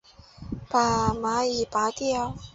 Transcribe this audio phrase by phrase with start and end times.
[0.67, 2.35] 把蚂蚁拨掉